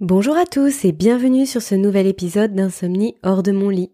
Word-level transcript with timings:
Bonjour 0.00 0.36
à 0.36 0.44
tous 0.44 0.84
et 0.84 0.90
bienvenue 0.90 1.46
sur 1.46 1.62
ce 1.62 1.76
nouvel 1.76 2.08
épisode 2.08 2.52
d'Insomnie 2.52 3.14
hors 3.22 3.44
de 3.44 3.52
mon 3.52 3.68
lit. 3.68 3.92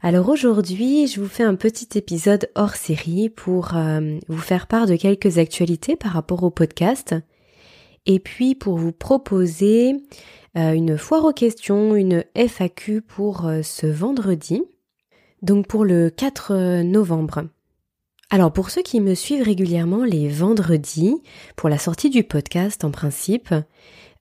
Alors 0.00 0.28
aujourd'hui, 0.28 1.08
je 1.08 1.20
vous 1.20 1.26
fais 1.26 1.42
un 1.42 1.56
petit 1.56 1.98
épisode 1.98 2.48
hors 2.54 2.76
série 2.76 3.30
pour 3.30 3.74
euh, 3.74 4.16
vous 4.28 4.38
faire 4.38 4.68
part 4.68 4.86
de 4.86 4.94
quelques 4.94 5.38
actualités 5.38 5.96
par 5.96 6.12
rapport 6.12 6.44
au 6.44 6.50
podcast 6.50 7.16
et 8.06 8.20
puis 8.20 8.54
pour 8.54 8.78
vous 8.78 8.92
proposer 8.92 9.96
euh, 10.56 10.72
une 10.72 10.96
foire 10.96 11.24
aux 11.24 11.32
questions, 11.32 11.96
une 11.96 12.24
FAQ 12.36 13.02
pour 13.02 13.48
euh, 13.48 13.62
ce 13.62 13.88
vendredi, 13.88 14.62
donc 15.42 15.66
pour 15.66 15.84
le 15.84 16.10
4 16.10 16.82
novembre. 16.84 17.42
Alors 18.30 18.52
pour 18.52 18.70
ceux 18.70 18.82
qui 18.82 19.00
me 19.00 19.14
suivent 19.14 19.42
régulièrement 19.42 20.04
les 20.04 20.28
vendredis, 20.28 21.16
pour 21.56 21.68
la 21.68 21.78
sortie 21.78 22.08
du 22.08 22.22
podcast 22.22 22.84
en 22.84 22.92
principe, 22.92 23.52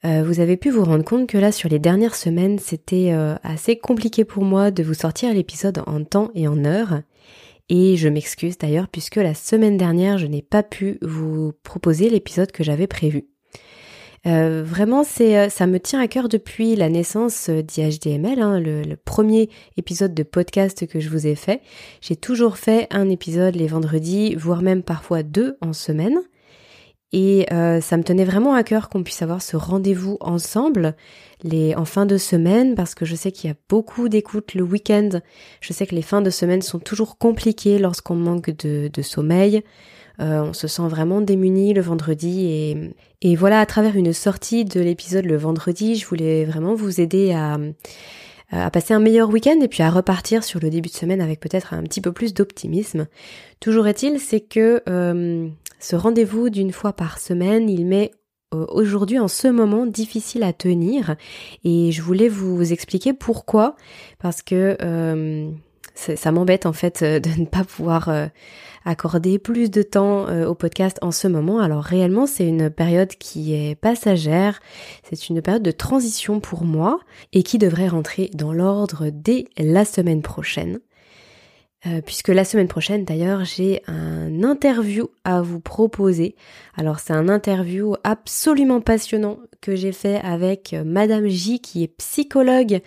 euh, 0.06 0.24
vous 0.26 0.42
avez 0.42 0.58
pu 0.58 0.70
vous 0.70 0.84
rendre 0.84 1.06
compte 1.06 1.28
que 1.28 1.38
là 1.38 1.52
sur 1.52 1.70
les 1.70 1.80
dernières 1.80 2.16
semaines 2.16 2.60
c'était 2.60 3.12
euh, 3.14 3.36
assez 3.44 3.78
compliqué 3.78 4.26
pour 4.26 4.44
moi 4.44 4.70
de 4.70 4.84
vous 4.84 4.94
sortir 4.94 5.34
l'épisode 5.34 5.82
en 5.88 6.04
temps 6.04 6.30
et 6.36 6.48
en 6.48 6.66
heure. 6.66 7.02
Et 7.70 7.96
je 7.96 8.10
m'excuse 8.10 8.58
d'ailleurs 8.58 8.90
puisque 8.90 9.16
la 9.16 9.34
semaine 9.34 9.78
dernière 9.78 10.18
je 10.18 10.28
n'ai 10.28 10.42
pas 10.42 10.64
pu 10.64 11.00
vous 11.02 11.54
proposer 11.64 12.10
l'épisode 12.10 12.52
que 12.52 12.64
j'avais 12.64 12.88
prévu. 12.88 13.28
Euh, 14.26 14.64
vraiment, 14.66 15.04
c'est, 15.04 15.50
ça 15.50 15.68
me 15.68 15.82
tient 15.82 16.00
à 16.00 16.08
cœur 16.08 16.30
depuis 16.30 16.78
la 16.78 16.88
naissance 16.88 17.50
d'IHDML, 17.50 18.40
hein, 18.40 18.58
le, 18.58 18.82
le, 18.82 18.96
premier 18.96 19.50
épisode 19.76 20.14
de 20.14 20.24
podcast 20.24 20.88
que 20.88 21.02
je 21.02 21.10
vous 21.10 21.28
ai 21.28 21.36
fait. 21.36 21.62
J'ai 22.00 22.16
toujours 22.16 22.56
fait 22.56 22.88
un 22.90 23.10
épisode 23.10 23.56
les 23.56 23.68
vendredis, 23.68 24.36
voire 24.36 24.62
même 24.62 24.82
parfois 24.82 25.24
deux 25.24 25.58
en 25.60 25.74
semaine. 25.74 26.22
Et 27.14 27.46
euh, 27.54 27.80
ça 27.80 27.96
me 27.96 28.04
tenait 28.04 28.26
vraiment 28.26 28.56
à 28.56 28.64
cœur 28.64 28.90
qu'on 28.90 29.04
puisse 29.04 29.22
avoir 29.22 29.44
ce 29.44 29.56
rendez-vous 29.56 30.18
ensemble 30.20 30.96
les, 31.44 31.76
en 31.76 31.86
fin 31.86 32.08
de 32.08 32.18
semaine 32.18 32.74
parce 32.74 32.96
que 32.96 33.06
je 33.06 33.16
sais 33.16 33.32
qu'il 33.32 33.52
y 33.52 33.54
a 33.54 33.56
beaucoup 33.70 34.10
d'écoutes 34.10 34.56
le 34.56 34.64
week-end. 34.64 35.10
Je 35.62 35.74
sais 35.74 35.86
que 35.86 35.94
les 35.94 36.02
fins 36.02 36.22
de 36.22 36.32
semaine 36.32 36.64
sont 36.64 36.80
toujours 36.80 37.20
compliquées 37.20 37.78
lorsqu'on 37.78 38.16
manque 38.16 38.50
de, 38.50 38.90
sommeil. 39.04 39.62
Euh, 40.20 40.42
on 40.42 40.54
se 40.54 40.68
sent 40.68 40.88
vraiment 40.88 41.22
démuni 41.22 41.74
le 41.74 41.82
vendredi 41.82 42.46
et, 42.46 42.96
et 43.22 43.36
voilà, 43.36 43.60
à 43.60 43.66
travers 43.68 43.96
une 43.96 44.14
sortie 44.14 44.66
de 44.66 44.80
l'épisode 44.80 45.26
le 45.26 45.38
vendredi, 45.38 45.96
je 45.96 46.08
voulais 46.08 46.46
vraiment 46.46 46.74
vous 46.74 47.00
aider 47.00 47.32
à, 47.32 47.58
à 48.54 48.70
passer 48.70 48.94
un 48.94 49.00
meilleur 49.00 49.30
week-end 49.30 49.60
et 49.62 49.68
puis 49.68 49.84
à 49.84 49.90
repartir 49.90 50.44
sur 50.44 50.60
le 50.60 50.70
début 50.70 50.90
de 50.90 50.94
semaine 50.94 51.22
avec 51.22 51.40
peut-être 51.40 51.74
un 51.74 51.84
petit 51.84 52.02
peu 52.02 52.12
plus 52.12 52.34
d'optimisme. 52.34 53.08
Toujours 53.60 53.88
est-il, 53.88 54.20
c'est 54.20 54.42
que 54.42 54.82
euh, 54.88 55.48
ce 55.84 55.98
rendez-vous 55.98 56.50
d'une 56.50 56.72
fois 56.72 56.94
par 56.94 57.20
semaine, 57.20 57.70
il 57.70 57.86
m'est 57.86 58.12
euh, 58.54 58.66
aujourd'hui 58.70 59.20
en 59.20 59.28
ce 59.28 59.50
moment 59.50 59.86
difficile 59.86 60.44
à 60.44 60.54
tenir 60.54 61.18
et 61.66 61.92
je 61.92 62.02
voulais 62.02 62.30
vous 62.30 62.72
expliquer 62.72 63.12
pourquoi 63.12 63.76
parce 64.18 64.42
que 64.42 64.78
euh, 64.82 65.52
ça 65.94 66.32
m'embête 66.32 66.66
en 66.66 66.72
fait 66.72 67.02
euh, 67.02 67.20
de 67.20 67.38
ne 67.38 67.46
pas 67.46 67.66
pouvoir 67.66 68.10
accorder 68.86 69.40
plus 69.40 69.70
de 69.70 69.82
temps 69.82 70.28
au 70.46 70.56
podcast 70.56 71.00
en 71.02 71.12
ce 71.12 71.28
moment. 71.28 71.60
Alors 71.60 71.84
réellement 71.84 72.28
c'est 72.28 72.48
une 72.48 72.70
période 72.70 73.14
qui 73.16 73.54
est 73.54 73.76
passagère, 73.76 74.62
c'est 75.04 75.28
une 75.28 75.42
période 75.42 75.64
de 75.64 75.72
transition 75.72 76.40
pour 76.40 76.64
moi 76.64 77.02
et 77.34 77.44
qui 77.44 77.58
devrait 77.58 77.90
rentrer 77.90 78.32
dans 78.34 78.54
l'ordre 78.54 79.10
dès 79.12 79.50
la 79.58 79.84
semaine 79.84 80.22
prochaine. 80.22 80.80
Euh, 81.86 82.00
puisque 82.02 82.30
la 82.30 82.46
semaine 82.46 82.70
prochaine 82.70 83.04
d'ailleurs 83.04 83.44
j'ai 83.44 83.82
un 83.88 84.42
interview 84.44 85.10
à 85.26 85.42
vous 85.42 85.60
proposer. 85.60 86.36
Alors 86.78 87.00
c'est 87.00 87.12
un 87.12 87.28
interview 87.28 87.96
absolument 88.06 88.80
passionnant 88.80 89.40
que 89.60 89.76
j'ai 89.76 89.92
fait 89.92 90.22
avec 90.24 90.74
euh, 90.74 90.86
Madame 90.86 91.28
J 91.28 91.60
qui 91.60 91.84
est 91.84 91.90
psychologue 91.98 92.80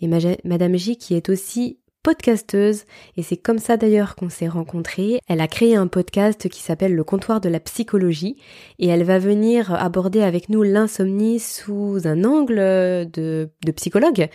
et 0.00 0.06
Madame 0.44 0.76
J 0.76 0.96
qui 0.96 1.14
est 1.14 1.28
aussi 1.30 1.78
podcasteuse 2.04 2.84
et 3.16 3.22
c'est 3.22 3.38
comme 3.38 3.58
ça 3.58 3.76
d'ailleurs 3.76 4.14
qu'on 4.14 4.28
s'est 4.28 4.46
rencontrés. 4.46 5.18
Elle 5.26 5.40
a 5.40 5.48
créé 5.48 5.74
un 5.74 5.88
podcast 5.88 6.48
qui 6.48 6.60
s'appelle 6.60 6.94
Le 6.94 7.02
comptoir 7.02 7.40
de 7.40 7.48
la 7.48 7.58
psychologie 7.58 8.36
et 8.78 8.86
elle 8.86 9.02
va 9.02 9.18
venir 9.18 9.74
aborder 9.74 10.20
avec 10.20 10.50
nous 10.50 10.62
l'insomnie 10.62 11.40
sous 11.40 12.06
un 12.06 12.22
angle 12.24 12.56
de, 12.56 13.48
de 13.64 13.72
psychologue, 13.72 14.28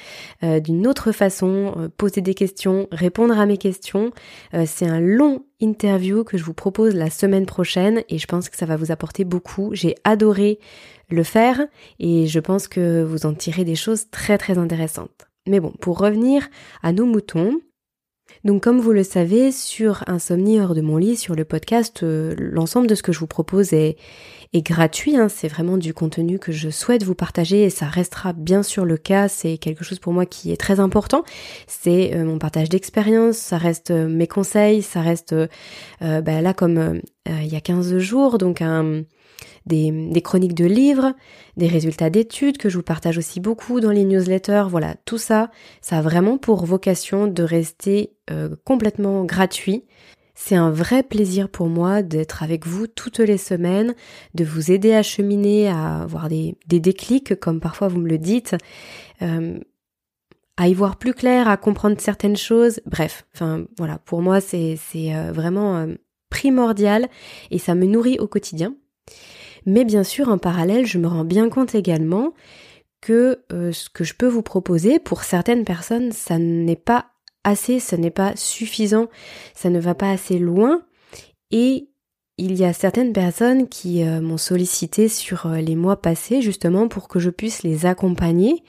euh, 0.44 0.60
d'une 0.60 0.88
autre 0.88 1.12
façon, 1.12 1.76
euh, 1.78 1.90
poser 1.96 2.22
des 2.22 2.34
questions, 2.34 2.88
répondre 2.92 3.40
à 3.40 3.46
mes 3.46 3.58
questions. 3.58 4.12
Euh, 4.56 4.64
c'est 4.66 4.88
un 4.88 5.00
long 5.00 5.46
interview 5.62 6.24
que 6.24 6.38
je 6.38 6.44
vous 6.44 6.56
propose 6.56 6.96
la 6.96 7.12
semaine 7.12 7.46
prochaine 7.46 8.04
et 8.10 8.18
je 8.18 8.26
pense 8.26 8.50
que 8.50 8.58
ça 8.58 8.66
va 8.66 8.78
vous 8.78 8.92
apporter 8.92 9.26
beaucoup. 9.26 9.70
J'ai 9.74 9.96
adoré 10.04 10.60
le 11.10 11.24
faire 11.24 11.62
et 12.00 12.26
je 12.26 12.40
pense 12.40 12.68
que 12.68 13.04
vous 13.04 13.28
en 13.28 13.34
tirez 13.36 13.64
des 13.64 13.76
choses 13.76 14.10
très 14.10 14.40
très 14.40 14.58
intéressantes. 14.58 15.30
Mais 15.48 15.60
bon, 15.60 15.72
pour 15.82 15.98
revenir 15.98 16.48
à 16.84 16.94
nos 16.94 17.06
moutons, 17.06 17.60
donc 18.44 18.64
comme 18.64 18.80
vous 18.80 18.92
le 18.92 19.04
savez, 19.04 19.52
sur 19.52 20.04
Insomnie 20.08 20.60
hors 20.60 20.76
de 20.76 20.82
mon 20.82 20.98
lit, 20.98 21.18
sur 21.18 21.36
le 21.36 21.46
podcast, 21.46 22.04
euh, 22.04 22.34
l'ensemble 22.38 22.88
de 22.88 22.96
ce 22.96 23.04
que 23.04 23.12
je 23.12 23.20
vous 23.20 23.28
propose 23.28 23.74
est, 23.74 23.98
est 24.54 24.62
gratuit. 24.62 25.16
Hein, 25.16 25.30
c'est 25.30 25.48
vraiment 25.48 25.78
du 25.78 25.94
contenu 25.94 26.40
que 26.40 26.52
je 26.52 26.70
souhaite 26.70 27.04
vous 27.04 27.16
partager 27.16 27.64
et 27.64 27.70
ça 27.70 27.86
restera 27.86 28.34
bien 28.34 28.64
sûr 28.64 28.86
le 28.86 28.98
cas. 28.98 29.28
C'est 29.28 29.58
quelque 29.58 29.84
chose 29.84 30.00
pour 30.00 30.14
moi 30.14 30.26
qui 30.26 30.52
est 30.52 30.58
très 30.58 30.80
important. 30.80 31.24
C'est 31.68 32.16
euh, 32.16 32.26
mon 32.26 32.40
partage 32.40 32.70
d'expérience, 32.70 33.38
ça 33.38 33.58
reste 33.58 33.92
euh, 33.92 34.08
mes 34.08 34.28
conseils, 34.28 34.82
ça 34.82 35.02
reste 35.02 35.36
bah, 36.02 36.42
là 36.42 36.54
comme 36.54 37.02
il 37.28 37.48
y 37.48 37.56
a 37.56 37.62
15 37.62 37.98
jours, 38.00 38.38
donc 38.38 38.62
un 38.62 39.04
des, 39.70 40.22
chroniques 40.22 40.56
de 40.56 40.66
livres, 40.66 41.14
des 41.58 41.68
résultats 41.68 42.10
d'études 42.10 42.58
que 42.58 42.70
je 42.70 42.78
vous 42.78 42.84
partage 42.84 43.18
aussi 43.18 43.40
beaucoup 43.40 43.80
dans 43.80 43.92
les 43.92 44.04
newsletters. 44.04 44.66
Voilà, 44.70 44.96
tout 45.06 45.18
ça, 45.18 45.52
ça 45.82 46.00
a 46.00 46.02
vraiment 46.02 46.38
pour 46.38 46.66
vocation 46.66 47.28
de 47.28 47.44
rester 47.44 48.14
euh, 48.32 48.50
complètement 48.66 49.24
gratuit. 49.26 49.86
C'est 50.42 50.56
un 50.56 50.72
vrai 50.72 51.04
plaisir 51.04 51.50
pour 51.50 51.68
moi 51.68 52.02
d'être 52.02 52.44
avec 52.44 52.66
vous 52.66 52.88
toutes 52.88 53.20
les 53.20 53.38
semaines, 53.38 53.94
de 54.36 54.46
vous 54.46 54.72
aider 54.72 54.94
à 54.94 55.04
cheminer, 55.04 55.68
à 55.68 56.04
avoir 56.04 56.30
des, 56.30 56.56
déclics, 56.66 57.38
comme 57.42 57.60
parfois 57.60 57.90
vous 57.90 58.00
me 58.00 58.08
le 58.08 58.18
dites, 58.18 58.56
euh, 59.22 59.60
à 60.56 60.70
y 60.70 60.74
voir 60.74 60.96
plus 60.96 61.14
clair, 61.14 61.50
à 61.50 61.58
comprendre 61.58 62.00
certaines 62.00 62.38
choses. 62.38 62.80
Bref, 62.86 63.26
enfin 63.36 63.66
voilà, 63.78 63.98
pour 63.98 64.22
moi 64.22 64.40
c'est 64.40 64.78
euh, 64.96 65.34
vraiment 65.34 65.86
primordial 66.30 67.10
et 67.52 67.60
ça 67.60 67.76
me 67.76 67.86
nourrit 67.86 68.18
au 68.18 68.28
quotidien. 68.28 68.76
Mais 69.66 69.84
bien 69.84 70.06
sûr, 70.06 70.30
en 70.30 70.38
parallèle, 70.38 70.86
je 70.86 71.00
me 71.00 71.08
rends 71.08 71.26
bien 71.26 71.50
compte 71.50 71.76
également 71.76 72.34
que 73.02 73.44
euh, 73.52 73.74
ce 73.74 73.90
que 73.90 74.06
je 74.06 74.14
peux 74.14 74.28
vous 74.28 74.42
proposer, 74.42 75.00
pour 75.00 75.24
certaines 75.24 75.66
personnes, 75.66 76.14
ça 76.14 76.38
n'est 76.38 76.78
pas 76.78 77.08
assez, 77.44 77.80
ça 77.80 77.98
n'est 77.98 78.12
pas 78.12 78.36
suffisant, 78.36 79.08
ça 79.54 79.70
ne 79.70 79.80
va 79.80 79.96
pas 79.96 80.12
assez 80.12 80.40
loin. 80.40 80.82
Et 81.52 81.90
il 82.40 82.58
y 82.58 82.64
a 82.64 82.72
certaines 82.72 83.12
personnes 83.12 83.68
qui 83.68 84.04
euh, 84.04 84.22
m'ont 84.22 84.38
sollicité 84.38 85.10
sur 85.10 85.46
euh, 85.46 85.58
les 85.58 85.76
mois 85.76 86.02
passés 86.02 86.42
justement 86.42 86.88
pour 86.88 87.10
que 87.10 87.20
je 87.20 87.30
puisse 87.30 87.64
les 87.64 87.86
accompagner 87.86 88.64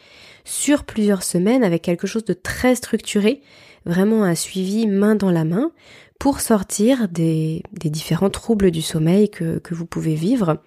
sur 0.44 0.82
plusieurs 0.84 1.22
semaines 1.22 1.62
avec 1.62 1.82
quelque 1.82 2.09
chose 2.09 2.25
de 2.25 2.32
très 2.32 2.75
structuré, 2.75 3.42
vraiment 3.86 4.25
un 4.25 4.34
suivi 4.34 4.88
main 4.88 5.14
dans 5.14 5.30
la 5.30 5.44
main 5.44 5.70
pour 6.19 6.41
sortir 6.41 7.09
des, 7.09 7.62
différents 7.72 8.28
troubles 8.28 8.72
du 8.72 8.82
sommeil 8.82 9.30
que, 9.30 9.60
vous 9.70 9.86
pouvez 9.86 10.14
vivre. 10.14 10.59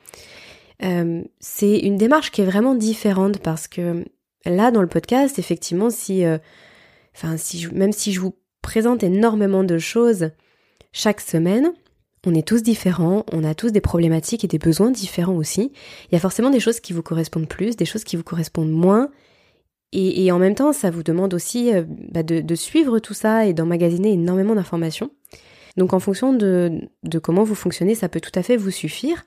Euh, 0.82 1.22
c'est 1.40 1.80
une 1.80 1.98
démarche 1.98 2.32
qui 2.32 2.42
est 2.42 2.46
vraiment 2.46 2.74
différente 2.74 3.40
parce 3.40 3.68
que 3.68 4.06
là, 4.46 4.72
dans 4.72 4.82
le 4.82 4.88
podcast, 4.88 5.38
effectivement, 5.40 5.90
si, 5.90 6.24
enfin, 7.16 7.38
si 7.38 7.68
même 7.74 7.92
si 7.92 8.14
je 8.14 8.20
vous 8.20 8.36
présente 8.62 9.04
énormément 9.04 9.64
de 9.64 9.78
choses 9.78 10.32
chaque 10.92 11.22
semaine, 11.22 11.74
on 12.26 12.34
est 12.34 12.48
tous 12.48 12.64
différents, 12.64 13.26
on 13.32 13.44
a 13.44 13.54
tous 13.54 13.72
des 13.72 13.82
problématiques 13.82 14.46
et 14.46 14.48
des 14.48 14.60
besoins 14.60 14.92
différents 14.92 15.36
aussi. 15.36 15.72
Il 16.10 16.14
y 16.14 16.16
a 16.16 16.22
forcément 16.22 16.50
des 16.50 16.60
choses 16.60 16.80
qui 16.80 16.94
vous 16.94 17.02
correspondent 17.02 17.50
plus, 17.50 17.76
des 17.76 17.86
choses 17.86 18.04
qui 18.04 18.16
vous 18.16 18.24
correspondent 18.24 18.72
moins. 18.72 19.10
Et, 19.96 20.32
en 20.32 20.40
même 20.40 20.56
temps, 20.56 20.74
ça 20.74 20.90
vous 20.90 21.04
demande 21.04 21.36
aussi 21.36 21.72
euh, 21.72 21.84
bah, 21.88 22.24
de, 22.24 22.42
de, 22.42 22.56
suivre 22.56 22.98
tout 22.98 23.14
ça 23.14 23.46
et 23.46 23.54
d'emmagasiner 23.54 24.14
énormément 24.14 24.56
d'informations. 24.56 25.12
Donc 25.78 25.94
en 25.94 26.00
fonction 26.00 26.34
de, 26.34 26.82
de, 27.04 27.20
comment 27.20 27.44
vous 27.44 27.54
fonctionnez, 27.54 27.94
ça 27.94 28.10
peut 28.10 28.20
tout 28.20 28.32
à 28.34 28.42
fait 28.42 28.58
vous 28.58 28.72
suffire. 28.72 29.24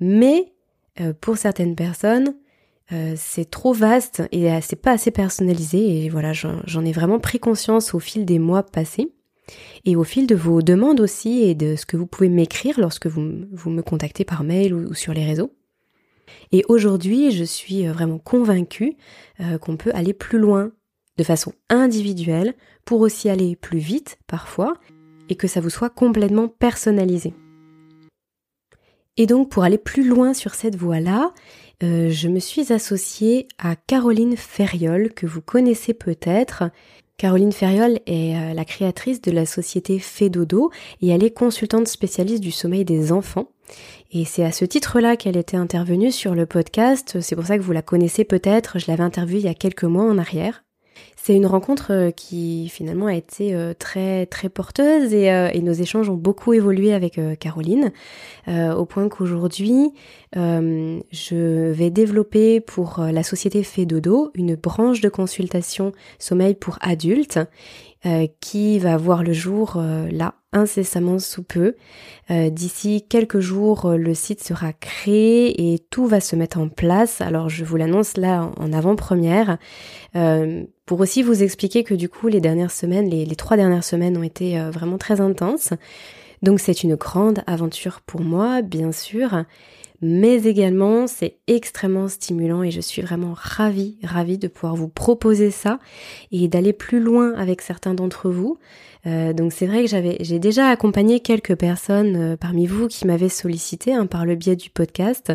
Mais 0.00 0.52
euh, 1.00 1.14
pour 1.18 1.38
certaines 1.38 1.74
personnes, 1.74 2.34
euh, 2.92 3.14
c'est 3.16 3.50
trop 3.50 3.72
vaste 3.72 4.22
et 4.32 4.48
c'est 4.60 4.76
pas 4.76 4.92
assez 4.92 5.10
personnalisé. 5.10 6.04
Et 6.04 6.08
voilà, 6.08 6.32
j'en 6.32 6.84
ai 6.84 6.92
vraiment 6.92 7.18
pris 7.18 7.38
conscience 7.38 7.94
au 7.94 7.98
fil 7.98 8.24
des 8.24 8.38
mois 8.38 8.62
passés. 8.62 9.12
Et 9.84 9.96
au 9.96 10.04
fil 10.04 10.26
de 10.26 10.34
vos 10.34 10.62
demandes 10.62 11.00
aussi 11.00 11.42
et 11.42 11.54
de 11.54 11.74
ce 11.76 11.84
que 11.84 11.96
vous 11.96 12.06
pouvez 12.06 12.28
m'écrire 12.28 12.78
lorsque 12.78 13.06
vous, 13.06 13.20
me 13.20 13.80
contactez 13.80 14.24
par 14.24 14.44
mail 14.44 14.72
ou, 14.72 14.94
sur 14.94 15.12
les 15.12 15.24
réseaux. 15.24 15.52
Et 16.52 16.64
aujourd'hui, 16.68 17.32
je 17.32 17.44
suis 17.44 17.86
euh, 17.86 17.92
vraiment 17.92 18.18
convaincue 18.18 18.96
qu'on 19.60 19.76
peut 19.76 19.90
aller 19.92 20.12
plus 20.12 20.38
loin 20.38 20.70
de 21.18 21.24
façon 21.24 21.52
individuelle 21.68 22.54
pour 22.84 23.00
aussi 23.00 23.28
aller 23.28 23.56
plus 23.56 23.78
vite 23.78 24.18
parfois 24.26 24.74
et 25.28 25.34
que 25.34 25.48
ça 25.48 25.60
vous 25.60 25.70
soit 25.70 25.90
complètement 25.90 26.48
personnalisé. 26.48 27.34
Et 29.16 29.26
donc 29.26 29.50
pour 29.50 29.62
aller 29.62 29.78
plus 29.78 30.06
loin 30.06 30.32
sur 30.32 30.54
cette 30.54 30.76
voie-là, 30.76 31.32
euh, 31.82 32.10
je 32.10 32.28
me 32.28 32.38
suis 32.38 32.72
associée 32.72 33.48
à 33.58 33.76
Caroline 33.76 34.36
Ferriol, 34.36 35.12
que 35.12 35.26
vous 35.26 35.42
connaissez 35.42 35.94
peut-être. 35.94 36.64
Caroline 37.18 37.52
Ferriol 37.52 37.98
est 38.06 38.36
euh, 38.36 38.54
la 38.54 38.64
créatrice 38.64 39.20
de 39.20 39.30
la 39.30 39.46
société 39.46 39.98
Fedodo 39.98 40.70
et 41.00 41.08
elle 41.08 41.24
est 41.24 41.30
consultante 41.30 41.88
spécialiste 41.88 42.42
du 42.42 42.52
sommeil 42.52 42.84
des 42.84 43.12
enfants. 43.12 43.48
Et 44.12 44.24
c'est 44.24 44.44
à 44.44 44.52
ce 44.52 44.64
titre-là 44.64 45.16
qu'elle 45.16 45.36
était 45.36 45.56
intervenue 45.56 46.10
sur 46.10 46.34
le 46.34 46.46
podcast. 46.46 47.20
C'est 47.20 47.36
pour 47.36 47.46
ça 47.46 47.58
que 47.58 47.62
vous 47.62 47.72
la 47.72 47.82
connaissez 47.82 48.24
peut-être. 48.24 48.78
Je 48.78 48.86
l'avais 48.88 49.02
interviewée 49.02 49.40
il 49.40 49.46
y 49.46 49.48
a 49.48 49.54
quelques 49.54 49.84
mois 49.84 50.04
en 50.04 50.18
arrière. 50.18 50.64
C'est 51.24 51.36
une 51.36 51.46
rencontre 51.46 51.92
euh, 51.92 52.10
qui 52.10 52.68
finalement 52.68 53.06
a 53.06 53.14
été 53.14 53.54
euh, 53.54 53.74
très 53.78 54.26
très 54.26 54.48
porteuse 54.48 55.14
et, 55.14 55.30
euh, 55.30 55.50
et 55.52 55.62
nos 55.62 55.72
échanges 55.72 56.08
ont 56.10 56.16
beaucoup 56.16 56.52
évolué 56.52 56.92
avec 56.92 57.20
Caroline 57.38 57.92
au 58.48 58.84
point 58.86 59.08
qu'aujourd'hui 59.08 59.92
je 60.34 61.70
vais 61.70 61.90
développer 61.90 62.60
pour 62.60 63.00
la 63.00 63.22
société 63.22 63.62
Fedodo 63.62 64.30
une 64.34 64.56
branche 64.56 65.00
de 65.00 65.08
consultation 65.08 65.92
sommeil 66.18 66.54
pour 66.54 66.78
adultes 66.80 67.38
qui 68.40 68.78
va 68.78 68.96
voir 68.96 69.22
le 69.22 69.32
jour 69.32 69.80
là 70.10 70.34
incessamment 70.52 71.18
sous 71.18 71.42
peu. 71.42 71.74
D'ici 72.30 73.04
quelques 73.08 73.40
jours, 73.40 73.90
le 73.90 74.14
site 74.14 74.42
sera 74.42 74.72
créé 74.72 75.72
et 75.74 75.78
tout 75.90 76.06
va 76.06 76.20
se 76.20 76.34
mettre 76.36 76.58
en 76.58 76.68
place. 76.68 77.20
Alors 77.20 77.48
je 77.48 77.64
vous 77.64 77.76
l'annonce 77.76 78.16
là 78.16 78.50
en 78.56 78.72
avant-première. 78.72 79.58
Pour 80.86 81.00
aussi 81.00 81.22
vous 81.22 81.42
expliquer 81.42 81.84
que 81.84 81.94
du 81.94 82.08
coup 82.08 82.28
les 82.28 82.40
dernières 82.40 82.70
semaines, 82.70 83.08
les, 83.08 83.36
trois 83.36 83.56
dernières 83.56 83.84
semaines 83.84 84.16
ont 84.16 84.22
été 84.22 84.58
euh, 84.58 84.70
vraiment 84.70 84.98
très 84.98 85.20
intenses. 85.20 85.70
Donc 86.42 86.60
c'est 86.60 86.82
une 86.82 86.96
grande 86.96 87.42
aventure 87.46 88.00
pour 88.00 88.20
moi, 88.20 88.62
bien 88.62 88.92
sûr, 88.92 89.44
mais 90.02 90.44
également 90.44 91.06
c'est 91.06 91.36
extrêmement 91.46 92.08
stimulant 92.08 92.64
et 92.64 92.72
je 92.72 92.80
suis 92.80 93.00
vraiment 93.00 93.34
ravie, 93.36 93.96
ravie 94.02 94.38
de 94.38 94.48
pouvoir 94.48 94.74
vous 94.74 94.88
proposer 94.88 95.52
ça 95.52 95.78
et 96.32 96.48
d'aller 96.48 96.72
plus 96.72 97.00
loin 97.00 97.32
avec 97.34 97.62
certains 97.62 97.94
d'entre 97.94 98.28
vous. 98.28 98.58
Euh, 99.06 99.32
donc 99.32 99.52
c'est 99.52 99.66
vrai 99.66 99.82
que 99.82 99.88
j'avais, 99.88 100.16
j'ai 100.20 100.38
déjà 100.40 100.68
accompagné 100.68 101.20
quelques 101.20 101.56
personnes 101.56 102.16
euh, 102.16 102.36
parmi 102.36 102.66
vous 102.66 102.88
qui 102.88 103.06
m'avaient 103.06 103.28
sollicité 103.28 103.94
hein, 103.94 104.06
par 104.06 104.26
le 104.26 104.34
biais 104.34 104.56
du 104.56 104.70
podcast, 104.70 105.32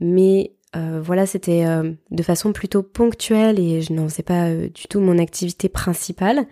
mais 0.00 0.52
euh, 0.76 1.00
voilà, 1.02 1.26
c'était 1.26 1.64
euh, 1.64 1.92
de 2.10 2.22
façon 2.22 2.52
plutôt 2.52 2.82
ponctuelle 2.82 3.58
et 3.58 3.80
je 3.80 3.92
n'en 3.92 4.08
faisais 4.08 4.22
pas 4.22 4.48
euh, 4.48 4.68
du 4.68 4.88
tout 4.88 5.00
mon 5.00 5.18
activité 5.18 5.68
principale. 5.68 6.46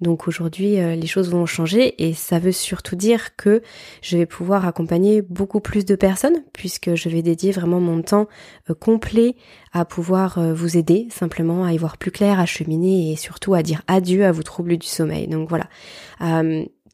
Donc 0.00 0.26
aujourd'hui, 0.28 0.76
les 0.76 1.06
choses 1.08 1.28
vont 1.28 1.44
changer 1.44 2.06
et 2.06 2.14
ça 2.14 2.38
veut 2.38 2.52
surtout 2.52 2.94
dire 2.94 3.34
que 3.34 3.62
je 4.00 4.16
vais 4.16 4.26
pouvoir 4.26 4.64
accompagner 4.64 5.22
beaucoup 5.22 5.58
plus 5.58 5.84
de 5.84 5.96
personnes 5.96 6.44
puisque 6.52 6.94
je 6.94 7.08
vais 7.08 7.20
dédier 7.20 7.50
vraiment 7.50 7.80
mon 7.80 8.00
temps 8.00 8.28
complet 8.78 9.34
à 9.72 9.84
pouvoir 9.84 10.38
vous 10.54 10.76
aider 10.76 11.08
simplement 11.10 11.64
à 11.64 11.72
y 11.72 11.78
voir 11.78 11.96
plus 11.96 12.12
clair, 12.12 12.38
à 12.38 12.46
cheminer 12.46 13.10
et 13.10 13.16
surtout 13.16 13.54
à 13.54 13.64
dire 13.64 13.82
adieu 13.88 14.24
à 14.24 14.30
vos 14.30 14.44
troubles 14.44 14.76
du 14.76 14.86
sommeil. 14.86 15.26
Donc 15.26 15.48
voilà, 15.48 15.68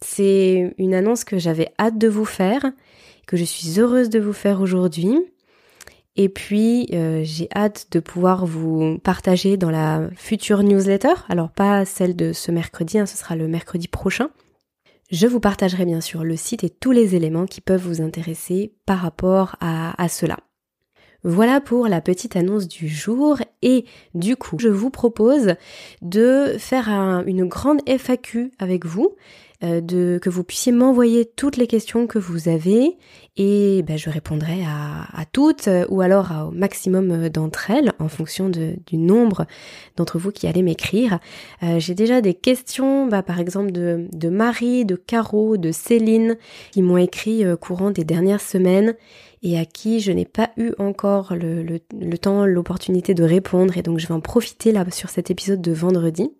c'est 0.01 0.75
une 0.79 0.95
annonce 0.95 1.25
que 1.25 1.39
j'avais 1.39 1.73
hâte 1.79 1.99
de 1.99 2.09
vous 2.09 2.25
faire, 2.25 2.65
que 3.27 3.37
je 3.37 3.45
suis 3.45 3.79
heureuse 3.79 4.09
de 4.09 4.19
vous 4.19 4.33
faire 4.33 4.63
aujourd'hui. 4.63 5.15
Et 6.17 6.29
puis, 6.29 6.89
euh, 6.93 7.23
j'ai 7.25 7.49
hâte 7.55 7.89
de 7.91 7.99
pouvoir 7.99 8.47
vous 8.47 8.99
partager 8.99 9.57
dans 9.57 9.71
la 9.71 10.09
future 10.15 10.63
newsletter. 10.63 11.15
Alors, 11.29 11.51
pas 11.51 11.85
celle 11.85 12.15
de 12.15 12.33
ce 12.33 12.53
mercredi, 12.53 12.99
hein, 12.99 13.07
ce 13.07 13.17
sera 13.17 13.35
le 13.35 13.49
mercredi 13.49 13.89
prochain. 13.89 14.31
Je 15.11 15.27
vous 15.27 15.41
partagerai 15.41 15.85
bien 15.85 16.01
sûr 16.01 16.25
le 16.25 16.37
site 16.37 16.65
et 16.65 16.71
tous 16.71 16.93
les 16.93 17.15
éléments 17.15 17.47
qui 17.47 17.61
peuvent 17.61 17.87
vous 17.87 18.01
intéresser 18.01 18.75
par 18.87 18.99
rapport 18.99 19.57
à, 19.61 20.09
cela. 20.09 20.39
Voilà 21.25 21.61
pour 21.61 21.89
la 21.89 22.01
petite 22.01 22.37
annonce 22.37 22.69
du 22.69 22.89
jour 22.89 23.39
et 23.63 23.85
du 24.15 24.37
coup 24.37 24.59
je 24.59 24.69
vous 24.69 24.91
propose 24.91 25.55
de 26.03 26.57
faire 26.59 26.89
une 27.27 27.45
grande 27.45 27.81
FAQ 27.87 28.53
avec 28.59 28.85
vous 28.85 29.15
de, 29.65 30.19
que 30.21 30.31
vous 30.31 30.45
puissiez 30.45 30.73
m'envoyer 30.73 31.25
toutes 31.25 31.57
les 31.57 31.67
questions 31.67 32.07
que 32.07 32.19
vous 32.19 32.49
avez 32.49 32.97
et 33.37 33.83
ben, 33.83 33.99
je 33.99 34.11
répondrai 34.11 34.63
à, 34.65 35.25
toutes 35.33 35.67
euh, 35.67 35.87
ou 35.89 36.03
alors 36.03 36.31
au 36.49 36.51
maximum 36.53 37.11
euh, 37.11 37.29
d'entre 37.29 37.71
elles 37.71 37.93
en 37.99 38.09
fonction 38.09 38.49
du 38.49 38.97
nombre 38.97 39.47
d'entre 39.97 40.19
vous 40.19 40.31
qui 40.31 40.47
allez 40.47 40.63
m'écrire. 40.63 41.19
J'ai 41.79 41.95
déjà 41.95 42.21
des 42.21 42.35
questions, 42.35 43.07
bah, 43.07 43.23
par 43.23 43.39
exemple 43.41 43.73
de, 43.73 44.07
de 44.13 44.29
Marie, 44.29 44.85
de 44.85 44.97
Caro, 44.97 45.57
de 45.57 45.73
Céline 45.73 46.37
qui 46.73 46.83
m'ont 46.83 46.97
écrit 46.97 47.45
courant 47.61 47.91
des 47.91 48.05
dernières 48.05 48.41
semaines 48.41 48.95
et 49.43 49.59
à 49.59 49.65
qui 49.65 50.01
je 50.01 50.13
n'ai 50.13 50.25
pas 50.25 50.51
eu 50.57 50.73
encore 50.79 51.35
le 51.35 52.17
temps, 52.17 52.47
l'opportunité 52.47 53.15
de 53.15 53.25
répondre 53.25 53.77
et 53.77 53.83
donc 53.83 53.99
je 53.99 54.07
vais 54.07 54.15
en 54.15 54.21
profiter 54.21 54.73
là 54.73 54.85
sur 54.91 55.11
cet 55.11 55.31
épisode 55.31 55.63
de 55.63 55.73
vendredi. 55.73 56.31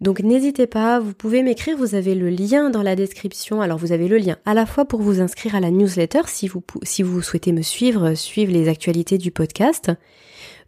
Donc 0.00 0.20
n'hésitez 0.20 0.66
pas, 0.66 1.00
vous 1.00 1.14
pouvez 1.14 1.42
m'écrire, 1.42 1.76
vous 1.76 1.94
avez 1.94 2.14
le 2.14 2.28
lien 2.28 2.70
dans 2.70 2.82
la 2.82 2.96
description. 2.96 3.60
Alors 3.60 3.78
vous 3.78 3.92
avez 3.92 4.08
le 4.08 4.18
lien 4.18 4.36
à 4.44 4.54
la 4.54 4.66
fois 4.66 4.84
pour 4.84 5.00
vous 5.00 5.20
inscrire 5.20 5.54
à 5.54 5.60
la 5.60 5.70
newsletter 5.70 6.22
si 6.26 6.48
vous, 6.48 6.62
si 6.82 7.02
vous 7.02 7.22
souhaitez 7.22 7.52
me 7.52 7.62
suivre, 7.62 8.14
suivre 8.14 8.52
les 8.52 8.68
actualités 8.68 9.18
du 9.18 9.30
podcast. 9.30 9.92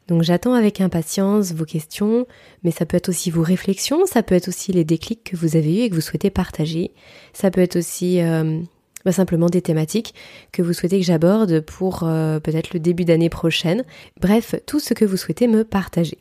Donc 0.09 0.23
j'attends 0.23 0.55
avec 0.55 0.81
impatience 0.81 1.53
vos 1.53 1.65
questions, 1.65 2.27
mais 2.65 2.71
ça 2.71 2.87
peut 2.87 2.97
être 2.97 3.09
aussi 3.09 3.31
vos 3.31 3.43
réflexions, 3.43 4.05
ça 4.07 4.23
peut 4.23 4.35
être 4.35 4.49
aussi 4.49 4.73
les 4.73 4.85
déclics 4.85 5.25
que 5.25 5.37
vous 5.37 5.57
avez 5.57 5.79
eus 5.79 5.81
et 5.83 5.91
que 5.91 5.95
vous 5.95 6.01
souhaitez 6.01 6.31
partager, 6.31 6.93
ça 7.33 7.51
peut 7.51 7.61
être 7.61 7.77
aussi 7.77 8.21
euh, 8.21 8.61
bah, 9.05 9.13
simplement 9.13 9.47
des 9.47 9.63
thématiques 9.63 10.15
que 10.51 10.63
vous 10.63 10.73
souhaitez 10.73 10.99
que 10.99 11.07
j'aborde 11.07 11.61
pour 11.61 12.03
euh, 12.03 12.41
peut-être 12.41 12.75
le 12.75 12.81
début 12.81 13.05
d'année 13.05 13.31
prochaine, 13.31 13.85
bref, 14.21 14.57
tout 14.67 14.81
ce 14.81 14.93
que 14.93 15.05
vous 15.05 15.17
souhaitez 15.17 15.47
me 15.47 15.65
partager. 15.65 16.19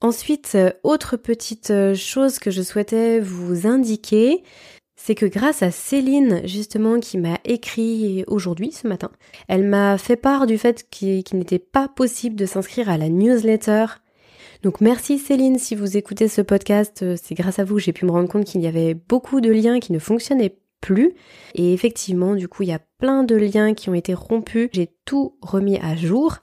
Ensuite, 0.00 0.52
euh, 0.54 0.70
autre 0.84 1.16
petite 1.16 1.72
chose 1.96 2.38
que 2.38 2.52
je 2.52 2.62
souhaitais 2.62 3.18
vous 3.18 3.66
indiquer, 3.66 4.44
c'est 5.00 5.14
que 5.14 5.26
grâce 5.26 5.62
à 5.62 5.70
Céline, 5.70 6.42
justement, 6.44 6.98
qui 6.98 7.18
m'a 7.18 7.38
écrit 7.44 8.24
aujourd'hui, 8.26 8.72
ce 8.72 8.88
matin, 8.88 9.10
elle 9.46 9.62
m'a 9.62 9.96
fait 9.96 10.16
part 10.16 10.46
du 10.46 10.58
fait 10.58 10.86
qu'il 10.90 11.22
n'était 11.34 11.60
pas 11.60 11.86
possible 11.88 12.34
de 12.34 12.46
s'inscrire 12.46 12.90
à 12.90 12.98
la 12.98 13.08
newsletter. 13.08 13.86
Donc 14.64 14.80
merci 14.80 15.18
Céline, 15.18 15.56
si 15.56 15.76
vous 15.76 15.96
écoutez 15.96 16.26
ce 16.26 16.42
podcast, 16.42 17.04
euh, 17.04 17.16
c'est 17.16 17.36
grâce 17.36 17.60
à 17.60 17.64
vous 17.64 17.76
que 17.76 17.80
j'ai 17.80 17.92
pu 17.92 18.06
me 18.06 18.10
rendre 18.10 18.28
compte 18.28 18.44
qu'il 18.44 18.60
y 18.60 18.66
avait 18.66 18.94
beaucoup 18.94 19.40
de 19.40 19.52
liens 19.52 19.78
qui 19.78 19.92
ne 19.92 20.00
fonctionnaient 20.00 20.58
plus. 20.80 21.14
Et 21.54 21.72
effectivement, 21.72 22.34
du 22.34 22.48
coup, 22.48 22.64
il 22.64 22.70
y 22.70 22.72
a 22.72 22.80
plein 22.98 23.22
de 23.22 23.36
liens 23.36 23.74
qui 23.74 23.90
ont 23.90 23.94
été 23.94 24.14
rompus. 24.14 24.68
J'ai 24.72 24.90
tout 25.04 25.38
remis 25.40 25.78
à 25.78 25.94
jour. 25.94 26.38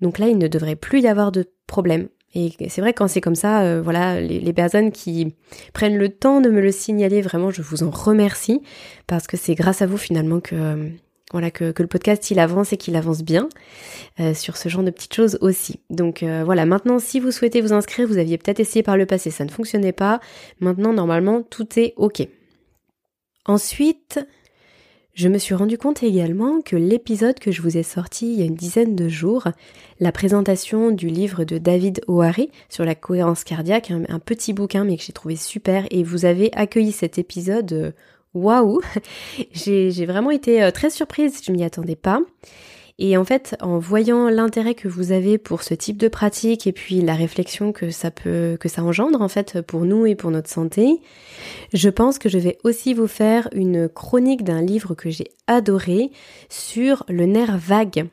Donc 0.00 0.18
là, 0.18 0.28
il 0.28 0.38
ne 0.38 0.48
devrait 0.48 0.76
plus 0.76 1.02
y 1.02 1.08
avoir 1.08 1.30
de 1.30 1.44
problème. 1.66 2.08
Et 2.34 2.52
c'est 2.68 2.80
vrai 2.80 2.92
quand 2.92 3.08
c'est 3.08 3.20
comme 3.20 3.34
ça, 3.34 3.62
euh, 3.62 3.80
voilà, 3.82 4.20
les, 4.20 4.52
personnes 4.52 4.92
qui 4.92 5.34
prennent 5.72 5.96
le 5.96 6.10
temps 6.10 6.40
de 6.40 6.50
me 6.50 6.60
le 6.60 6.70
signaler, 6.70 7.22
vraiment, 7.22 7.50
je 7.50 7.62
vous 7.62 7.82
en 7.82 7.90
remercie 7.90 8.60
parce 9.06 9.26
que 9.26 9.36
c'est 9.36 9.54
grâce 9.54 9.80
à 9.80 9.86
vous 9.86 9.96
finalement 9.96 10.40
que 10.40 10.54
euh, 10.54 10.88
voilà 11.32 11.50
que, 11.50 11.72
le 11.78 11.86
podcast 11.86 12.30
il 12.30 12.38
avance 12.38 12.72
et 12.72 12.76
qu'il 12.76 12.96
avance 12.96 13.22
bien 13.22 13.48
euh, 14.20 14.34
sur 14.34 14.58
ce 14.58 14.68
genre 14.68 14.82
de 14.82 14.90
petites 14.90 15.14
choses 15.14 15.38
aussi. 15.40 15.80
Donc 15.88 16.22
voilà, 16.22 16.66
maintenant 16.66 16.98
si 16.98 17.18
vous 17.18 17.30
souhaitez 17.30 17.60
vous 17.62 17.72
inscrire, 17.72 18.06
vous 18.06 18.18
aviez 18.18 18.36
peut-être 18.36 18.60
essayé 18.60 18.82
par 18.82 18.96
le 18.96 19.06
passé, 19.06 19.30
ça 19.30 19.44
ne 19.44 19.50
fonctionnait 19.50 19.92
pas. 19.92 20.20
Maintenant 20.60 20.92
normalement 20.92 21.42
tout 21.42 21.78
est 21.78 21.94
ok. 21.96 22.26
Ensuite, 23.46 24.20
je 25.18 25.26
me 25.26 25.38
suis 25.38 25.56
rendu 25.56 25.78
compte 25.78 26.04
également 26.04 26.60
que 26.60 26.76
l'épisode 26.76 27.40
que 27.40 27.50
je 27.50 27.60
vous 27.60 27.76
ai 27.76 27.82
sorti 27.82 28.32
il 28.32 28.38
y 28.38 28.42
a 28.42 28.44
une 28.44 28.54
dizaine 28.54 28.94
de 28.94 29.08
jours, 29.08 29.48
la 29.98 30.12
présentation 30.12 30.92
du 30.92 31.08
livre 31.08 31.42
de 31.42 31.58
David 31.58 32.02
O'Hare 32.06 32.46
sur 32.68 32.84
la 32.84 32.94
cohérence 32.94 33.42
cardiaque, 33.42 33.90
un, 33.90 34.20
petit 34.20 34.52
bouquin 34.52 34.84
mais 34.84 34.96
que 34.96 35.02
j'ai 35.02 35.12
trouvé 35.12 35.34
super 35.34 35.86
et 35.90 36.04
vous 36.04 36.24
avez 36.24 36.52
accueilli 36.52 36.92
cet 36.92 37.18
épisode 37.18 37.72
euh, 37.72 37.90
waouh 38.32 38.80
J'ai 39.52 40.06
vraiment 40.06 40.30
été 40.30 40.62
euh, 40.62 40.70
très 40.70 40.88
surprise, 40.88 41.40
je 41.44 41.50
m'y 41.50 41.64
attendais 41.64 41.96
pas. 41.96 42.20
Et 43.00 43.16
en 43.16 43.24
fait, 43.24 43.56
en 43.60 43.78
voyant 43.78 44.28
l'intérêt 44.28 44.74
que 44.74 44.88
vous 44.88 45.12
avez 45.12 45.38
pour 45.38 45.62
ce 45.62 45.72
type 45.72 45.98
de 45.98 46.08
pratique 46.08 46.66
et 46.66 46.72
puis 46.72 47.00
la 47.00 47.14
réflexion 47.14 47.72
que 47.72 47.90
ça 47.90 48.10
peut, 48.10 48.56
que 48.58 48.68
ça 48.68 48.82
engendre 48.82 49.22
en 49.22 49.28
fait 49.28 49.62
pour 49.62 49.82
nous 49.82 50.04
et 50.04 50.16
pour 50.16 50.32
notre 50.32 50.50
santé, 50.50 51.00
je 51.72 51.90
pense 51.90 52.18
que 52.18 52.28
je 52.28 52.38
vais 52.38 52.58
aussi 52.64 52.94
vous 52.94 53.06
faire 53.06 53.48
une 53.52 53.88
chronique 53.88 54.42
d'un 54.42 54.62
livre 54.62 54.94
que 54.94 55.10
j'ai 55.10 55.28
adoré 55.46 56.10
sur 56.48 57.04
le 57.08 57.26
nerf 57.26 57.56
vague. 57.56 58.08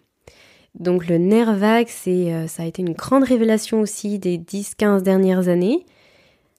Donc 0.75 1.07
le 1.07 1.17
nerf 1.17 1.55
vague, 1.55 1.87
c'est, 1.89 2.31
euh, 2.31 2.45
ça 2.47 2.61
a 2.61 2.65
été 2.67 2.83
une 2.83 2.93
grande 2.93 3.23
révélation 3.23 3.81
aussi 3.81 4.19
des 4.19 4.37
10-15 4.37 5.01
dernières 5.01 5.47
années, 5.47 5.83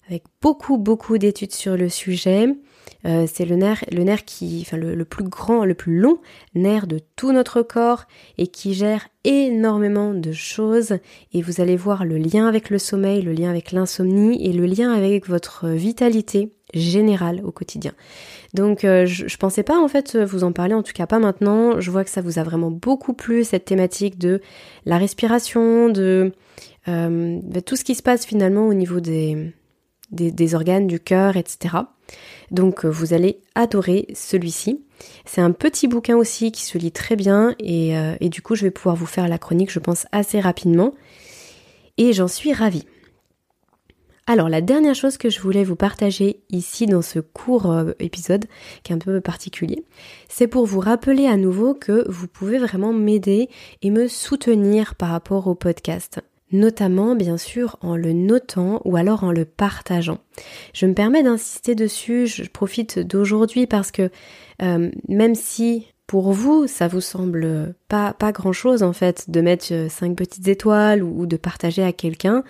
avec 0.08 0.24
beaucoup 0.42 0.78
beaucoup 0.78 1.18
d'études 1.18 1.52
sur 1.52 1.76
le 1.76 1.88
sujet. 1.88 2.48
Euh, 3.04 3.26
c'est 3.32 3.44
le 3.44 3.56
nerf, 3.56 3.84
le 3.92 4.02
nerf 4.02 4.24
qui, 4.24 4.64
enfin 4.66 4.76
le, 4.76 5.04
plus 5.04 5.24
grand, 5.24 5.64
le 5.64 5.74
plus 5.74 5.98
long 5.98 6.18
nerf 6.54 6.86
de 6.86 7.00
tout 7.16 7.32
notre 7.32 7.62
corps 7.62 8.04
et 8.38 8.46
qui 8.46 8.74
gère 8.74 9.08
énormément 9.24 10.14
de 10.14 10.32
choses. 10.32 10.98
Et 11.32 11.42
vous 11.42 11.60
allez 11.60 11.76
voir 11.76 12.04
le 12.04 12.18
lien 12.18 12.46
avec 12.46 12.70
le 12.70 12.78
sommeil, 12.78 13.22
le 13.22 13.32
lien 13.32 13.50
avec 13.50 13.72
l'insomnie 13.72 14.44
et 14.46 14.52
le 14.52 14.66
lien 14.66 14.92
avec 14.92 15.28
votre 15.28 15.68
vitalité 15.68 16.52
générale 16.74 17.42
au 17.44 17.52
quotidien. 17.52 17.92
Donc 18.54 18.84
euh, 18.84 19.06
je, 19.06 19.28
je, 19.28 19.36
pensais 19.36 19.62
pas 19.62 19.78
en 19.78 19.88
fait 19.88 20.16
vous 20.16 20.44
en 20.44 20.52
parler, 20.52 20.74
en 20.74 20.82
tout 20.82 20.92
cas 20.92 21.06
pas 21.06 21.18
maintenant. 21.18 21.80
Je 21.80 21.90
vois 21.90 22.04
que 22.04 22.10
ça 22.10 22.20
vous 22.20 22.38
a 22.38 22.42
vraiment 22.42 22.70
beaucoup 22.70 23.12
plu 23.12 23.44
cette 23.44 23.64
thématique 23.64 24.18
de 24.18 24.40
la 24.84 24.98
respiration, 24.98 25.88
de, 25.88 26.32
euh, 26.88 27.40
tout 27.64 27.76
ce 27.76 27.84
qui 27.84 27.94
se 27.94 28.02
passe 28.02 28.24
finalement 28.24 28.66
au 28.66 28.74
niveau 28.74 29.00
des, 29.00 29.52
des, 30.10 30.54
organes, 30.54 30.86
du 30.86 31.00
cœur, 31.00 31.36
etc. 31.36 31.76
Donc 32.50 32.84
euh, 32.84 32.88
vous 32.88 33.12
allez 33.12 33.40
adorer 33.54 34.06
celui-ci. 34.14 34.82
C'est 35.24 35.40
un 35.40 35.52
petit 35.52 35.88
bouquin 35.88 36.16
aussi 36.16 36.52
qui 36.52 36.64
se 36.64 36.78
lit 36.78 36.92
très 36.92 37.16
bien 37.16 37.54
et, 37.58 37.96
euh, 37.96 38.16
et, 38.20 38.28
du 38.28 38.42
coup 38.42 38.54
je 38.54 38.62
vais 38.62 38.70
pouvoir 38.70 38.96
vous 38.96 39.06
faire 39.06 39.28
la 39.28 39.38
chronique 39.38 39.70
je 39.70 39.78
pense 39.78 40.06
assez 40.12 40.40
rapidement 40.40 40.94
et 41.98 42.12
j'en 42.12 42.28
suis 42.28 42.52
ravie. 42.52 42.86
Alors 44.28 44.48
la 44.48 44.60
dernière 44.60 44.94
chose 44.96 45.18
que 45.18 45.30
je 45.30 45.40
voulais 45.40 45.62
vous 45.62 45.76
partager 45.76 46.40
ici 46.50 46.86
dans 46.86 47.02
ce 47.02 47.20
court 47.20 47.70
euh, 47.70 47.92
épisode 48.00 48.46
qui 48.82 48.92
est 48.92 48.96
un 48.96 48.98
peu 48.98 49.20
particulier, 49.20 49.84
c'est 50.28 50.48
pour 50.48 50.66
vous 50.66 50.80
rappeler 50.80 51.26
à 51.26 51.36
nouveau 51.36 51.74
que 51.74 52.04
vous 52.10 52.26
pouvez 52.26 52.58
vraiment 52.58 52.92
m'aider 52.92 53.48
et 53.82 53.90
me 53.90 54.08
soutenir 54.08 54.96
par 54.96 55.10
rapport 55.10 55.46
au 55.46 55.54
podcast 55.54 56.20
notamment 56.52 57.16
bien 57.16 57.38
sûr 57.38 57.76
en 57.80 57.96
le 57.96 58.12
notant 58.12 58.80
ou 58.84 58.96
alors 58.96 59.24
en 59.24 59.32
le 59.32 59.44
partageant. 59.44 60.18
Je 60.72 60.86
me 60.86 60.94
permets 60.94 61.22
d'insister 61.22 61.74
dessus, 61.74 62.26
je 62.26 62.44
profite 62.44 62.98
d'aujourd'hui 62.98 63.66
parce 63.66 63.90
que 63.90 64.10
euh, 64.62 64.90
même 65.08 65.34
si 65.34 65.86
pour 66.06 66.32
vous, 66.32 66.68
ça 66.68 66.86
vous 66.86 67.00
semble 67.00 67.74
pas, 67.88 68.12
pas 68.12 68.30
grand 68.30 68.52
chose 68.52 68.82
en 68.82 68.92
fait 68.92 69.28
de 69.28 69.40
mettre 69.40 69.66
euh, 69.72 69.88
cinq 69.88 70.14
petites 70.16 70.46
étoiles 70.46 71.02
ou, 71.02 71.26
de 71.26 71.36
partager 71.36 71.82
à 71.82 71.92
quelqu'un. 71.92 72.44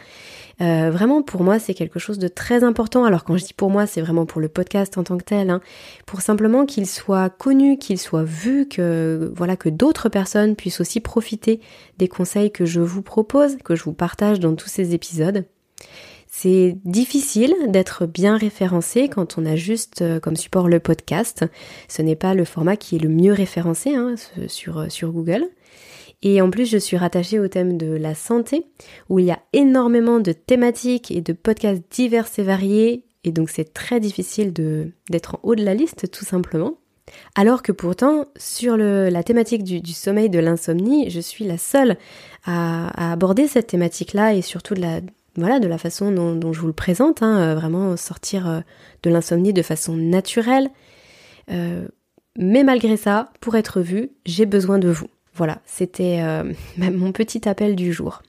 Euh, 0.63 0.91
vraiment 0.91 1.23
pour 1.23 1.43
moi 1.43 1.59
c'est 1.59 1.75
quelque 1.75 1.99
chose 1.99 2.19
de 2.19 2.29
très 2.29 2.65
important. 2.65 3.05
Alors 3.05 3.25
quand 3.25 3.37
je 3.37 3.45
dis 3.45 3.55
pour 3.55 3.71
moi 3.71 3.87
c'est 3.87 4.01
vraiment 4.01 4.27
pour 4.27 4.41
le 4.41 4.49
podcast 4.49 4.97
en 4.97 5.05
tant 5.05 5.19
que 5.19 5.25
tel, 5.25 5.51
hein, 5.51 5.61
pour 6.07 6.21
simplement 6.23 6.65
qu'il 6.65 6.87
soit 6.87 7.29
connu, 7.29 7.77
qu'il 7.79 7.99
soit 7.99 8.25
vu, 8.25 8.67
que 8.67 9.33
voilà 9.37 9.57
que 9.57 9.69
d'autres 9.69 10.09
personnes 10.09 10.57
puissent 10.57 10.81
aussi 10.81 11.01
profiter 11.01 11.61
des 11.99 12.09
conseils 12.09 12.51
que 12.51 12.65
je 12.65 12.81
vous 12.81 13.03
propose, 13.03 13.57
que 13.65 13.75
je 13.75 13.85
vous 13.85 13.93
partage 13.93 14.41
dans 14.41 14.55
tous 14.55 14.69
ces 14.69 14.95
épisodes. 14.95 15.45
C'est 16.39 16.77
difficile 16.85 17.55
d'être 17.69 18.05
bien 18.05 18.37
référencé 18.37 19.09
quand 19.09 19.39
on 19.39 19.47
a 19.47 19.57
juste 19.57 20.03
euh, 20.03 20.21
comme 20.21 20.37
support 20.37 20.69
le 20.69 20.81
podcast. 20.81 21.47
Ce 21.89 22.03
n'est 22.03 22.17
pas 22.17 22.35
le 22.35 22.45
format 22.45 22.77
qui 22.77 22.97
est 22.97 22.99
le 22.99 23.09
mieux 23.09 23.33
référencé 23.33 23.95
hein, 23.95 24.17
sur, 24.47 24.79
euh, 24.79 24.89
sur 24.91 25.13
Google. 25.13 25.47
Et 26.29 26.41
en 26.43 26.51
plus, 26.51 26.69
je 26.69 26.77
suis 26.77 26.97
rattachée 26.97 27.39
au 27.39 27.47
thème 27.47 27.79
de 27.79 27.87
la 27.87 28.17
santé, 28.17 28.67
où 29.09 29.21
il 29.21 29.27
y 29.27 29.31
a 29.31 29.39
énormément 29.53 30.19
de 30.19 30.33
thématiques 30.33 31.13
et 31.13 31.21
de 31.21 31.33
podcasts 31.33 31.85
divers 31.89 32.27
et 32.37 32.43
variés, 32.43 33.05
et 33.23 33.31
donc 33.31 33.49
c'est 33.49 33.73
très 33.73 34.01
difficile 34.01 34.53
d'être 34.53 35.37
en 35.37 35.41
haut 35.45 35.55
de 35.55 35.65
la 35.65 35.73
liste, 35.73 36.11
tout 36.11 36.25
simplement. 36.25 36.79
Alors 37.37 37.63
que 37.63 37.71
pourtant, 37.71 38.25
sur 38.37 38.77
la 38.77 39.23
thématique 39.23 39.63
du, 39.63 39.93
sommeil, 39.93 40.29
de 40.29 40.41
l'insomnie, 40.41 41.11
je 41.11 41.21
suis 41.21 41.45
la 41.45 41.59
seule 41.59 41.97
à, 42.45 43.13
aborder 43.13 43.47
cette 43.47 43.69
thématique-là 43.69 44.35
et 44.35 44.43
surtout 44.43 44.75
de 44.75 44.81
la, 44.81 45.79
façon 45.79 46.11
dont, 46.11 46.53
je 46.53 46.61
vous 46.61 46.67
le 46.67 46.73
présente, 46.73 47.23
hein, 47.23 47.39
euh, 47.39 47.55
vraiment 47.55 47.97
sortir 47.97 48.49
euh, 48.49 48.61
de 49.05 49.11
l'insomnie 49.11 49.53
de 49.53 49.63
façon 49.63 49.95
naturelle. 49.95 50.71
Euh, 51.53 51.87
mais 52.37 52.65
malgré 52.65 52.97
ça, 52.97 53.31
pour 53.41 53.55
être 53.55 53.81
vu, 53.81 54.11
j'ai 54.25 54.45
besoin 54.45 54.81
de 54.81 54.89
vous. 54.89 55.07
Voilà, 55.37 55.61
c'était 55.67 56.23
mon 56.79 57.13
petit 57.13 57.49
appel 57.49 57.77
du 57.77 57.93
jour. 57.93 58.23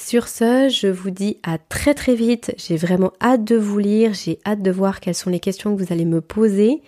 Sur 0.00 0.28
ce, 0.28 0.68
je 0.68 0.86
vous 0.86 1.10
dis 1.10 1.38
à 1.42 1.58
très 1.58 1.92
très 1.92 2.14
vite. 2.14 2.54
J'ai 2.56 2.76
vraiment 2.76 3.12
hâte 3.20 3.42
de 3.42 3.56
vous 3.56 3.80
lire, 3.80 4.14
j'ai 4.14 4.38
hâte 4.46 4.62
de 4.62 4.70
voir 4.70 5.00
quelles 5.00 5.16
sont 5.16 5.28
les 5.28 5.40
questions 5.40 5.76
que 5.76 5.82
vous 5.82 5.92
allez 5.92 6.04
me 6.04 6.20
poser. 6.20 6.82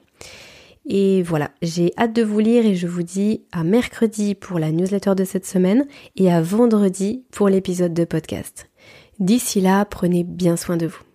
Et 0.88 1.22
voilà, 1.22 1.50
j'ai 1.60 1.92
hâte 1.98 2.14
de 2.14 2.22
vous 2.22 2.38
lire 2.38 2.64
et 2.64 2.74
je 2.74 2.86
vous 2.86 3.02
dis 3.02 3.42
à 3.52 3.62
mercredi 3.62 4.34
pour 4.34 4.58
la 4.58 4.72
newsletter 4.72 5.14
de 5.14 5.24
cette 5.24 5.46
semaine 5.46 5.86
et 6.16 6.32
à 6.32 6.40
vendredi 6.40 7.24
pour 7.30 7.50
l'épisode 7.50 7.92
de 7.92 8.04
podcast. 8.04 8.70
D'ici 9.18 9.60
là, 9.60 9.84
prenez 9.84 10.24
bien 10.24 10.56
soin 10.56 10.78
de 10.78 10.86
vous. 10.86 11.07